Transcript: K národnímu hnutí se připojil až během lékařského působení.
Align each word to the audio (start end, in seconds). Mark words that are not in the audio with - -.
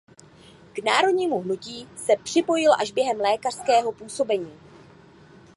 K 0.73 0.83
národnímu 0.85 1.41
hnutí 1.41 1.87
se 1.97 2.13
připojil 2.23 2.71
až 2.79 2.91
během 2.91 3.19
lékařského 3.19 3.91
působení. 3.91 4.53